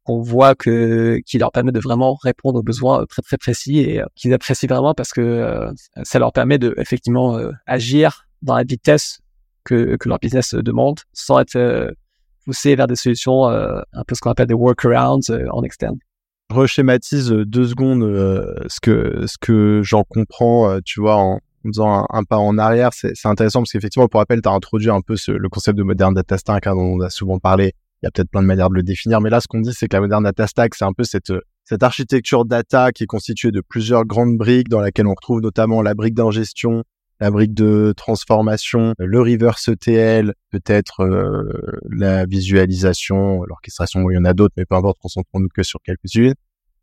[0.03, 4.01] Qu'on voit que qui leur permet de vraiment répondre aux besoins très très précis et
[4.01, 5.71] euh, qu'ils apprécient vraiment parce que
[6.03, 9.19] ça leur permet de effectivement agir dans la vitesse
[9.63, 11.93] que, que leur business demande sans être
[12.49, 15.97] pousser vers des solutions, euh, un peu ce qu'on appelle des workarounds euh, en externe.
[16.49, 18.03] Reschématise euh, deux secondes
[18.67, 23.13] ce que ce que j'en comprends, tu vois, en, faisant un, pas en arrière, c'est
[23.25, 26.38] intéressant parce qu'effectivement, pour rappel, tu as introduit un peu le concept de modern data
[26.38, 27.73] stack hein, dont on a souvent parlé.
[28.01, 29.73] Il y a peut-être plein de manières de le définir, mais là, ce qu'on dit,
[29.73, 31.33] c'est que la modern data stack, c'est un peu cette
[31.69, 35.83] cette architecture data qui est constituée de plusieurs grandes briques dans laquelle on retrouve notamment
[35.83, 36.83] la brique d'ingestion,
[37.19, 41.43] la brique de transformation, le reverse ETL, peut-être euh,
[41.91, 46.33] la visualisation, l'orchestration, il y en a d'autres, mais peu importe, concentrons-nous que sur quelques-unes.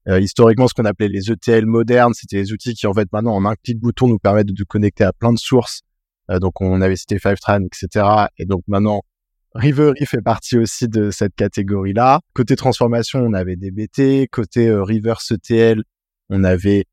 [0.08, 3.34] Euh, historiquement, ce qu'on appelait les ETL modernes, c'était des outils qui, en fait, maintenant,
[3.34, 5.80] en un clic de bouton, nous permettent de, nous connecter à plein de sources.
[6.30, 8.06] Euh, donc, on avait cité Fivetran, etc.
[8.38, 9.02] Et donc, maintenant,
[9.56, 12.20] Rivery fait partie aussi de cette catégorie-là.
[12.34, 14.28] Côté transformation, on avait DBT.
[14.30, 15.82] Côté reverse ETL,
[16.30, 16.84] on avait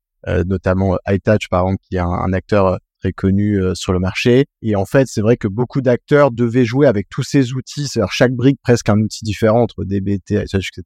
[0.46, 2.78] notamment iTouch, par exemple, qui est un acteur
[3.12, 4.46] connu euh, sur le marché.
[4.62, 8.12] Et en fait, c'est vrai que beaucoup d'acteurs devaient jouer avec tous ces outils, c'est-à-dire
[8.12, 10.82] chaque brique presque un outil différent entre DBT, etc.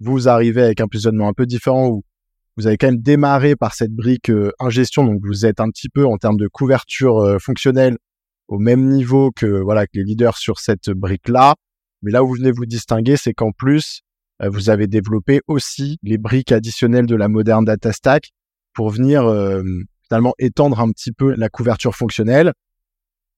[0.00, 2.02] Vous arrivez avec un positionnement un peu différent où
[2.56, 5.88] vous avez quand même démarré par cette brique euh, ingestion, donc vous êtes un petit
[5.88, 7.96] peu en termes de couverture euh, fonctionnelle
[8.52, 11.54] au même niveau que voilà que les leaders sur cette brique-là.
[12.02, 14.02] Mais là où vous venez vous distinguer, c'est qu'en plus,
[14.44, 18.30] vous avez développé aussi les briques additionnelles de la moderne data stack
[18.74, 19.22] pour venir
[20.06, 22.52] finalement étendre un petit peu la couverture fonctionnelle.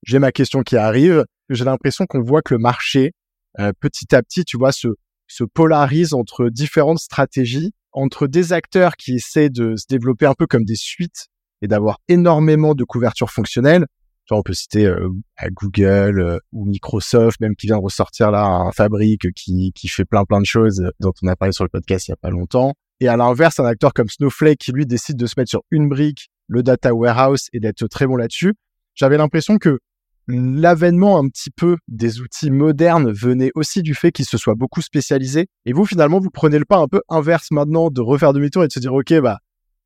[0.03, 1.23] J'ai ma question qui arrive.
[1.49, 3.13] J'ai l'impression qu'on voit que le marché,
[3.59, 4.89] euh, petit à petit, tu vois, se,
[5.27, 10.47] se polarise entre différentes stratégies, entre des acteurs qui essaient de se développer un peu
[10.47, 11.27] comme des suites
[11.61, 13.85] et d'avoir énormément de couverture fonctionnelle.
[14.31, 15.09] On peut citer euh,
[15.51, 20.05] Google euh, ou Microsoft, même qui vient de ressortir là un fabrique qui, qui fait
[20.05, 22.31] plein plein de choses dont on a parlé sur le podcast il y a pas
[22.31, 22.73] longtemps.
[22.99, 25.89] Et à l'inverse, un acteur comme Snowflake qui lui décide de se mettre sur une
[25.89, 28.53] brique le data warehouse et d'être très bon là-dessus.
[28.93, 29.79] J'avais l'impression que
[30.27, 34.81] l'avènement un petit peu des outils modernes venait aussi du fait qu'ils se soient beaucoup
[34.81, 35.47] spécialisés.
[35.65, 38.67] Et vous, finalement, vous prenez le pas un peu inverse maintenant de refaire demi-tour et
[38.67, 39.39] de se dire, OK, bah,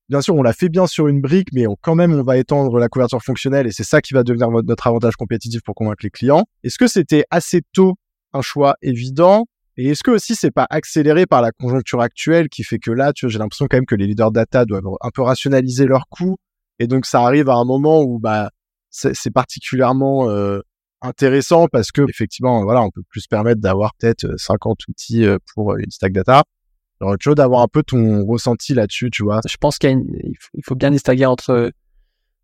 [0.10, 2.78] bien sûr, on l'a fait bien sur une brique, mais quand même, on va étendre
[2.80, 6.10] la couverture fonctionnelle et c'est ça qui va devenir notre avantage compétitif pour convaincre les
[6.10, 6.46] clients.
[6.64, 7.96] Est-ce que c'était assez tôt
[8.34, 9.46] un choix évident?
[9.78, 13.14] Et est-ce que aussi c'est pas accéléré par la conjoncture actuelle qui fait que là,
[13.14, 16.08] tu vois, j'ai l'impression quand même que les leaders data doivent un peu rationaliser leurs
[16.10, 16.36] coûts
[16.80, 18.50] et donc ça arrive à un moment où bah
[18.90, 20.62] c'est particulièrement euh,
[21.02, 25.26] intéressant parce que effectivement voilà on peut plus se permettre d'avoir peut-être 50 euh, outils
[25.26, 26.44] euh, pour une stack data.
[27.02, 29.42] Alors tu d'avoir un peu ton ressenti là-dessus, tu vois.
[29.48, 30.04] Je pense qu'il
[30.64, 31.72] faut bien distinguer entre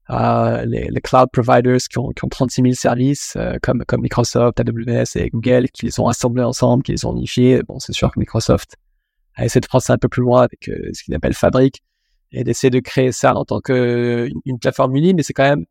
[0.09, 4.59] euh, les, les, cloud providers qui ont, qui ont 36 000 services comme, comme Microsoft,
[4.59, 7.61] AWS et Google, qui les ont assemblés ensemble, qui les ont unifiés.
[7.67, 8.75] Bon, c'est sûr que Microsoft
[9.33, 11.81] a essayé de prendre ça un peu plus loin avec ce qu'il appelle Fabric
[12.35, 15.65] et d'essayer de créer ça en tant que une, plateforme unie, mais c'est quand même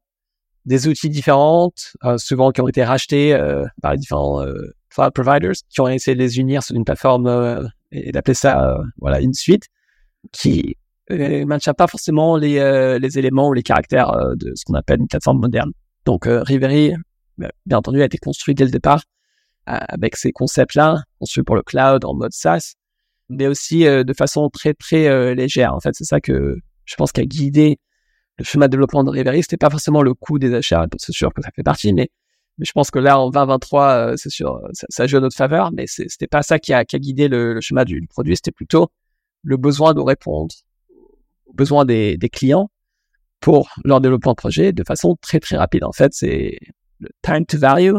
[0.64, 1.72] des outils différents,
[2.04, 4.54] euh, souvent qui ont été rachetés euh, par les différents euh,
[4.88, 9.20] cloud providers, qui ont essayé de les unir sur une plateforme et d'appeler ça voilà
[9.20, 9.64] une suite
[10.32, 10.76] qui
[11.10, 15.08] ne maintient pas forcément les, les éléments ou les caractères de ce qu'on appelle une
[15.08, 15.70] plateforme moderne.
[16.06, 16.94] Donc Rivery,
[17.38, 19.02] bien entendu, a été construit dès le départ
[19.66, 22.74] avec ces concepts-là, construit pour le cloud en mode SaaS,
[23.28, 25.74] mais aussi euh, de façon très très euh, légère.
[25.74, 27.78] En fait, c'est ça que je pense qu'a guidé
[28.38, 29.42] le chemin de développement de Rivery.
[29.42, 32.10] C'était pas forcément le coût des achats, c'est sûr que ça fait partie, mais
[32.58, 35.36] mais je pense que là en 2023, euh, c'est sûr, ça, ça, joue à notre
[35.36, 35.72] faveur.
[35.72, 38.36] Mais c'était pas ça qui a, qui a guidé le, chemin du produit.
[38.36, 38.88] C'était plutôt
[39.42, 40.54] le besoin de répondre
[41.46, 42.70] aux besoins des, des clients
[43.40, 45.84] pour leur développement de projet de façon très très rapide.
[45.84, 46.58] En fait, c'est
[47.00, 47.94] le time to value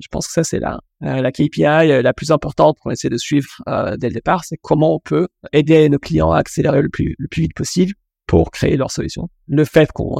[0.00, 3.08] je pense que ça, c'est la, euh, la KPI euh, la plus importante qu'on essaie
[3.08, 4.44] de suivre euh, dès le départ.
[4.44, 7.94] C'est comment on peut aider nos clients à accélérer le plus, le plus vite possible
[8.32, 9.28] pour créer leur solution.
[9.46, 10.14] Le fait qu'on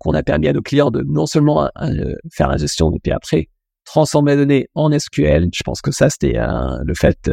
[0.00, 1.70] qu'on a permis à nos clients de non seulement
[2.32, 3.50] faire la gestion, mais puis après
[3.84, 7.30] transformer les données en SQL, je pense que ça, c'était le fait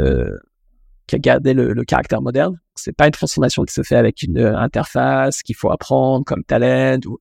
[1.08, 2.60] qui a gardé le, caractère moderne.
[2.76, 7.00] C'est pas une transformation qui se fait avec une interface qu'il faut apprendre comme Talent
[7.08, 7.18] ou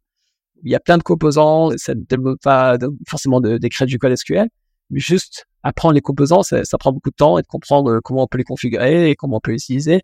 [0.62, 2.76] il y a plein de composants, ça ne développe pas
[3.08, 4.48] forcément d'écrire du code SQL,
[4.90, 8.26] mais juste apprendre les composants, ça, prend beaucoup de temps et de comprendre comment on
[8.26, 10.02] peut les configurer et comment on peut les utiliser.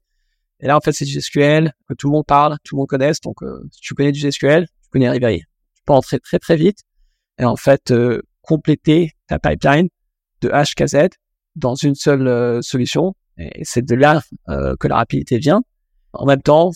[0.60, 2.88] Et là, en fait, c'est du SQL que tout le monde parle, tout le monde
[2.88, 3.20] connaisse.
[3.20, 5.40] Donc, euh, si tu connais du SQL, tu connais Rivery.
[5.40, 6.80] Tu peux entrer très très vite
[7.38, 9.88] et en fait euh, compléter ta pipeline
[10.40, 11.08] de H jusqu'à Z
[11.56, 13.14] dans une seule euh, solution.
[13.36, 15.62] Et c'est de là que la rapidité vient.
[16.12, 16.70] En même temps,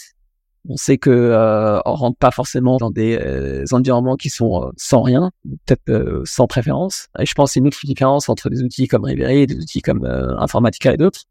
[0.69, 4.71] on sait que euh, on rentre pas forcément dans des euh, environnements qui sont euh,
[4.77, 5.31] sans rien,
[5.67, 7.09] peut-être euh, sans préférence.
[7.19, 10.05] Et je pense c'est une autre différence entre des outils comme Rivery, des outils comme
[10.05, 11.25] Informatica et d'autres,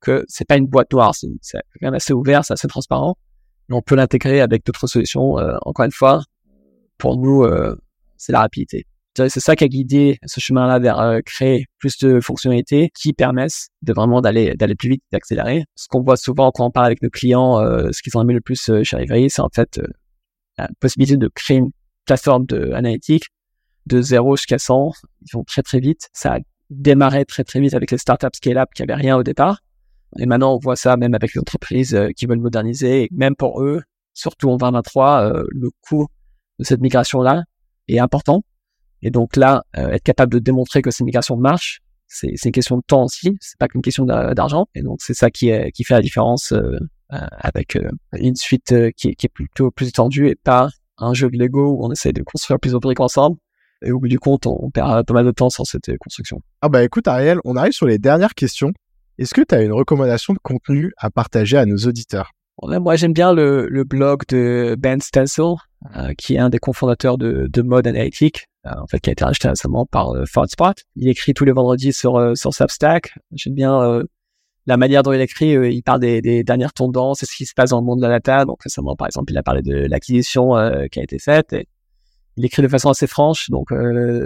[0.00, 1.28] que c'est pas une boîte noire, c'est
[1.80, 3.16] quand même assez ouvert, c'est assez transparent.
[3.70, 5.36] On peut l'intégrer avec d'autres solutions.
[5.62, 6.22] encore une fois,
[6.96, 7.46] pour nous,
[8.16, 8.86] c'est la rapidité
[9.28, 13.68] c'est ça qui a guidé ce chemin-là vers euh, créer plus de fonctionnalités qui permettent
[13.82, 15.64] de vraiment d'aller d'aller plus vite, d'accélérer.
[15.74, 18.34] Ce qu'on voit souvent quand on parle avec nos clients, euh, ce qu'ils ont aimé
[18.34, 19.80] le plus euh, chez Rivery, c'est en fait
[20.56, 21.70] la possibilité de créer une
[22.04, 23.24] plateforme de analytique
[23.86, 24.92] de 0 jusqu'à 100.
[25.22, 26.08] Ils vont très très vite.
[26.12, 26.38] Ça a
[26.70, 29.60] démarré très très vite avec les startups scale-up qui avaient rien au départ.
[30.18, 33.04] Et maintenant, on voit ça même avec les entreprises qui veulent moderniser.
[33.04, 33.82] Et même pour eux,
[34.14, 36.06] surtout en 2023, le coût
[36.58, 37.44] de cette migration-là
[37.88, 38.42] est important
[39.02, 42.78] et donc là, euh, être capable de démontrer que cette migration marche, c'est une question
[42.78, 44.66] de temps aussi, c'est pas qu'une question d'argent.
[44.74, 46.78] Et donc c'est ça qui, fait la différence euh,
[47.12, 47.78] euh, avec
[48.14, 51.84] une suite qui, qui, est plutôt plus étendue et pas un jeu de Lego où
[51.84, 53.36] on essaie de construire plusieurs briques ensemble.
[53.84, 56.40] Et au bout du compte, on, perd pas mal de temps sur cette construction.
[56.62, 58.72] Ah bah écoute Ariel, on arrive sur les dernières questions.
[59.18, 62.30] Est-ce que tu as une recommandation de contenu à partager à nos auditeurs?
[62.62, 65.54] Moi j'aime bien le, blog de Ben Stencil,
[66.16, 69.24] qui est un des cofondateurs de, de Mode Analytique, euh, en fait, qui a été
[69.24, 70.76] racheté récemment par euh, Spot.
[70.96, 73.12] Il écrit tous les vendredis sur euh, sur Substack.
[73.32, 74.04] J'aime bien euh,
[74.66, 75.52] la manière dont il écrit.
[75.52, 78.20] il parle des, dernières tendances et ce qui se passe dans le monde de la
[78.20, 78.44] data.
[78.44, 80.50] Donc récemment, par exemple, il a parlé de l'acquisition
[80.92, 81.56] qui a été faite.
[82.38, 83.72] Il écrit de façon assez franche, donc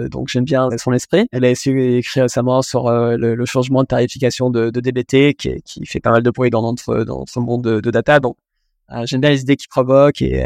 [0.09, 1.27] donc j'aime bien son esprit.
[1.31, 5.61] Elle a aussi écrit récemment sur le, le, changement de tarification de, de DBT, qui,
[5.63, 8.19] qui, fait pas mal de bruit dans notre dans notre monde de, de data.
[8.19, 8.37] Donc
[9.05, 10.45] j'aime bien les idées qu'il provoque et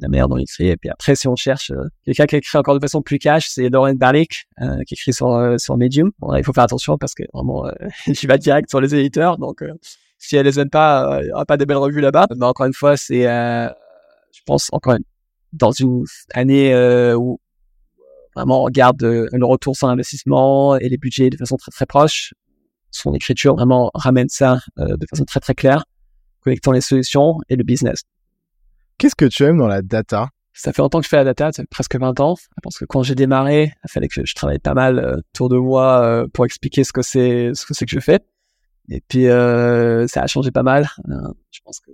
[0.00, 0.68] la manière dont il écrit.
[0.68, 3.48] Et puis après, si on cherche euh, quelqu'un qui écrit encore de façon plus cash,
[3.48, 6.10] c'est Lauren Barlick, euh, qui écrit sur, euh, sur Medium.
[6.18, 7.70] Bon, il faut faire attention parce que vraiment,
[8.06, 9.38] je vais direct sur les éditeurs.
[9.38, 9.64] Donc,
[10.18, 12.26] si elle les aime pas, il n'y aura pas de belles revues là-bas.
[12.36, 15.04] Mais encore une fois, c'est, je pense, encore une,
[15.52, 16.74] dans une année
[17.14, 17.40] où
[18.34, 22.34] vraiment on regarde le retour sur investissement et les budgets de façon très très proche.
[22.90, 25.84] Son écriture vraiment ramène ça de façon très très claire,
[26.40, 28.02] connectant les solutions et le business.
[28.98, 30.30] Qu'est-ce que tu aimes dans la data?
[30.58, 32.34] Ça fait longtemps que je fais la data, ça fait presque 20 ans.
[32.64, 35.56] Parce que quand j'ai démarré, il fallait que je travaille pas mal euh, autour de
[35.56, 38.18] moi euh, pour expliquer ce que c'est, ce que c'est que je fais.
[38.88, 40.88] Et puis euh, ça a changé pas mal.
[41.52, 41.92] je pense que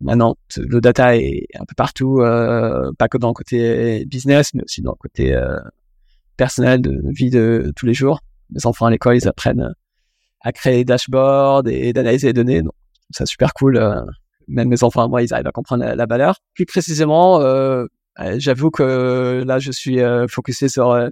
[0.00, 4.82] maintenant le data est un peu partout, pas que dans le côté business, mais aussi
[4.82, 5.38] dans le côté
[6.36, 8.20] personnel de vie de tous les jours.
[8.54, 9.74] Les enfants à l'école, ils apprennent
[10.42, 12.62] à créer des dashboards et d'analyser les données.
[12.62, 12.74] Donc,
[13.10, 13.78] c'est super cool
[14.48, 16.36] même mes enfants, moi, ils arrivent à comprendre la, valeur.
[16.54, 17.86] Plus précisément, euh,
[18.20, 21.08] euh, j'avoue que là, je suis euh, focusé sur euh,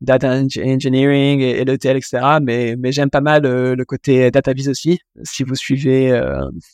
[0.00, 2.38] data engineering et, et l'ETL, etc.
[2.42, 4.98] Mais, mais j'aime pas mal le côté data vis aussi.
[5.22, 6.20] Si vous suivez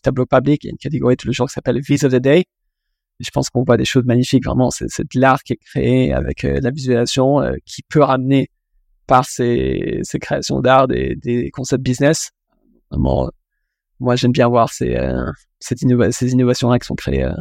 [0.02, 2.16] Tableau Public, il y a une catégorie tous les jours qui s'appelle Vis of the
[2.16, 2.44] Day.
[3.20, 4.44] je pense qu'on voit des choses magnifiques.
[4.44, 8.50] Vraiment, c'est de l'art qui est créé avec la visualisation qui peut ramener
[9.06, 12.30] par ces, ces créations d'art des, des concepts business.
[12.90, 13.30] Vraiment,
[14.02, 14.96] moi, j'aime bien voir ces,
[15.61, 17.32] cette ces innovations-là qui sont créées euh,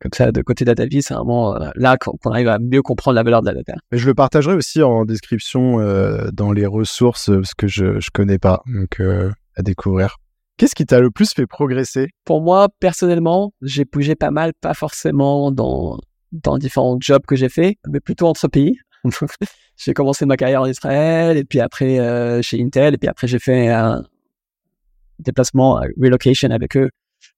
[0.00, 3.22] comme ça de côté DataVis, c'est vraiment euh, là qu'on arrive à mieux comprendre la
[3.22, 3.74] valeur de la data.
[3.92, 8.38] Je le partagerai aussi en description euh, dans les ressources parce que je ne connais
[8.38, 9.00] pas, donc
[9.56, 10.16] à découvrir.
[10.56, 12.08] Qu'est-ce qui t'a le plus fait progresser?
[12.24, 15.98] Pour moi, personnellement, j'ai bougé pas mal, pas forcément dans
[16.32, 18.78] dans différents jobs que j'ai fait, mais plutôt entre pays.
[19.76, 23.38] j'ai commencé ma carrière en Israël, et puis après chez Intel, et puis après j'ai
[23.38, 24.04] fait un
[25.18, 26.90] déplacement, relocation avec eux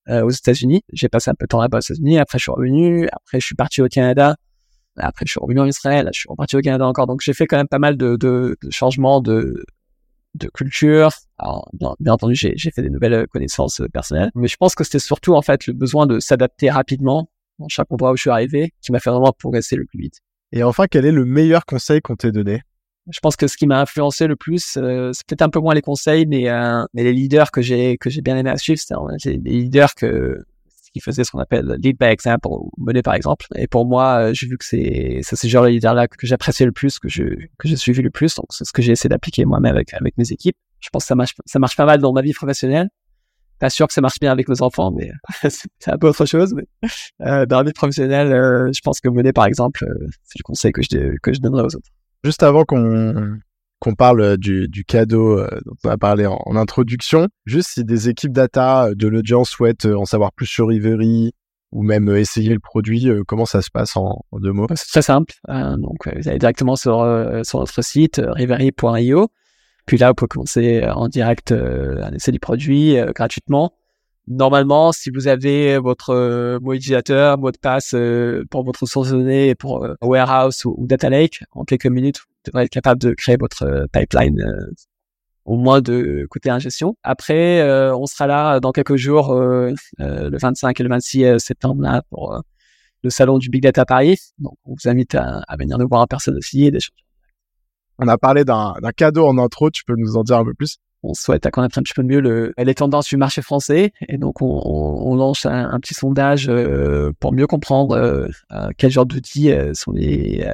[0.09, 0.83] euh, aux États-Unis.
[0.93, 2.19] J'ai passé un peu de temps là-bas aux États-Unis.
[2.19, 3.09] Après, je suis revenu.
[3.13, 4.37] Après, je suis parti au Canada.
[4.97, 6.09] Après, je suis revenu en Israël.
[6.13, 7.07] Je suis reparti au Canada encore.
[7.07, 9.65] Donc, j'ai fait quand même pas mal de, de, de changements de,
[10.35, 11.11] de culture.
[11.39, 14.31] Alors, bien, entendu, j'ai, fait des nouvelles connaissances personnelles.
[14.35, 17.91] Mais je pense que c'était surtout, en fait, le besoin de s'adapter rapidement dans chaque
[17.91, 20.21] endroit où je suis arrivé qui m'a fait vraiment progresser le plus vite.
[20.53, 22.63] Et enfin, quel est le meilleur conseil qu'on t'ait donné?
[23.11, 25.75] Je pense que ce qui m'a influencé le plus, euh, c'est peut-être un peu moins
[25.75, 28.81] les conseils, mais, euh, mais les leaders que j'ai que j'ai bien aimé à suivre,
[28.81, 30.45] c'était des leaders que
[30.93, 33.47] qui faisaient ce qu'on appelle lead by example, mener par exemple.
[33.57, 36.67] Et pour moi, euh, j'ai vu que c'est c'est ce genre de leader-là que j'appréciais
[36.67, 37.25] le plus, que je
[37.59, 38.35] que j'ai suivi le plus.
[38.35, 40.57] Donc c'est ce que j'ai essayé d'appliquer moi-même avec avec mes équipes.
[40.81, 42.89] Je pense que ça marche ça marche pas mal dans ma vie professionnelle
[43.63, 45.13] pas sûr que ça marche bien avec nos enfants, mais
[45.49, 46.53] c'est un peu autre chose.
[46.53, 46.67] Mais,
[47.25, 50.43] euh, dans la vie professionnelle, euh, je pense que mener, par exemple, euh, c'est le
[50.43, 51.89] conseil que je, que je donnerais aux autres.
[52.25, 53.39] Juste avant qu'on
[53.79, 58.09] qu'on parle du, du cadeau euh, dont on a parlé en, introduction, juste si des
[58.09, 61.33] équipes data de l'audience souhaitent en savoir plus sur Ivory
[61.73, 64.69] ou même essayer le produit, comment ça se passe en, deux mots?
[64.77, 65.35] C'est très simple.
[65.49, 67.05] donc, vous allez directement sur,
[67.43, 69.29] sur notre site rivery.io
[69.87, 73.73] puis là, vous pouvez commencer euh, en direct euh, un essai du produit euh, gratuitement.
[74.29, 77.95] Normalement, si vous avez votre mot utilisateur, mot de passe
[78.51, 82.65] pour votre source de données, pour warehouse ou, data lake, en quelques minutes, vous devrez
[82.65, 84.41] être capable de créer votre pipeline
[85.45, 86.97] au moins de côté ingestion.
[87.03, 92.41] Après, on sera là dans quelques jours, le 25 et le 26 septembre, là, pour
[93.03, 94.19] le salon du Big Data Paris.
[94.39, 97.03] Donc, on vous invite à, à venir nous voir en personne aussi et d'échanger
[97.99, 100.79] on a parlé d'un cadeau en intro, tu peux nous en dire un peu plus?
[101.03, 104.41] On souhaite connaître un petit peu mieux le, les tendances du marché français et donc
[104.41, 109.53] on, on, lance un, petit sondage euh, pour mieux comprendre euh, euh, quel genre d'outils
[109.75, 110.45] sont les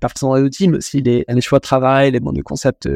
[0.00, 2.88] pas forcément les outils mais aussi les, les choix de travail, les bons de concepts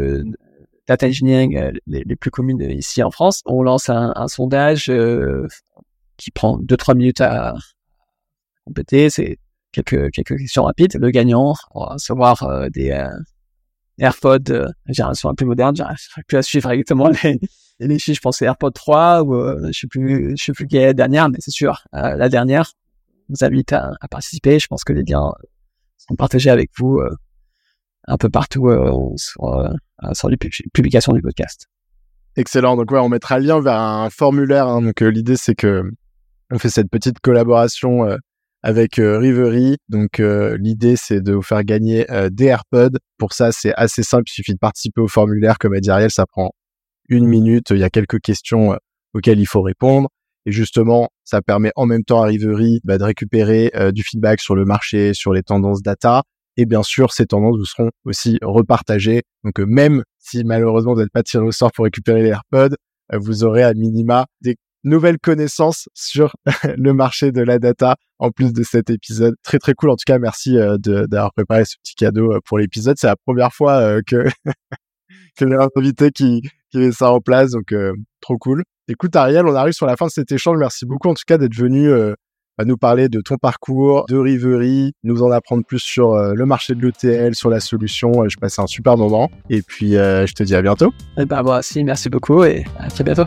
[0.89, 3.43] data engineering les, les, plus communes ici en France.
[3.47, 4.93] On lance un, un sondage
[6.17, 7.55] qui prend 2-3 minutes à
[8.65, 9.11] compléter.
[9.11, 9.39] C'est
[9.73, 10.97] quelques quelques questions rapides.
[10.97, 12.91] Le gagnant on va recevoir des
[13.99, 17.41] AirPod euh, génération un peu moderne, j'arrive plus à suivre exactement les,
[17.81, 18.17] les chiffres.
[18.17, 20.95] Je pense AirPod 3 ou euh, je sais plus, je sais plus quelle est la
[20.95, 22.73] dernière, mais c'est sûr, euh, la dernière.
[23.29, 24.61] Vous invite à, à, participer.
[24.61, 25.33] Je pense que les liens
[25.99, 27.11] seront partagés avec vous euh,
[28.07, 28.71] un peu partout
[29.17, 29.75] sur,
[30.13, 31.67] sur les publications du podcast.
[32.37, 32.77] Excellent.
[32.77, 34.69] Donc ouais, on mettra le lien vers un formulaire.
[34.69, 34.83] Hein.
[34.83, 35.91] Donc l'idée c'est que
[36.53, 38.17] on fait cette petite collaboration
[38.67, 39.77] avec euh, Rivery.
[39.89, 42.99] Donc euh, l'idée c'est de vous faire gagner euh, des AirPods.
[43.17, 46.11] Pour ça c'est assez simple, il suffit de participer au formulaire comme a dit Ariel,
[46.11, 46.51] ça prend
[47.09, 47.71] une minute.
[47.71, 48.77] Il y a quelques questions
[49.15, 50.09] auxquelles il faut répondre.
[50.47, 54.57] Et justement, ça permet en même temps à Rivery bah, de récupérer du feedback sur
[54.57, 56.25] le marché, sur les tendances data.
[56.57, 59.23] Et bien sûr, ces tendances vous seront aussi repartagées.
[59.45, 62.75] Donc même si malheureusement vous n'êtes pas tiré au sort pour récupérer les AirPods,
[63.13, 66.35] vous aurez à minima des nouvelles connaissances sur
[66.77, 69.35] le marché de la data en plus de cet épisode.
[69.43, 69.91] Très très cool.
[69.91, 72.97] En tout cas, merci euh, d'avoir préparé ce petit cadeau euh, pour l'épisode.
[72.99, 74.25] C'est la première fois euh, que
[75.37, 77.73] que j'ai un invité qui qui met ça en place, donc
[78.21, 78.65] trop cool.
[78.89, 80.59] Écoute Ariel, on arrive sur la fin de cet échange.
[80.59, 81.93] Merci beaucoup en tout cas d'être venu
[82.59, 86.75] à nous parler de ton parcours, de Rivery, nous en apprendre plus sur le marché
[86.75, 88.29] de l'ETL, sur la solution.
[88.29, 89.31] je passe un super moment.
[89.49, 90.89] Et puis, je te dis à bientôt.
[91.17, 93.27] Et eh ben, moi aussi, merci beaucoup et à très bientôt.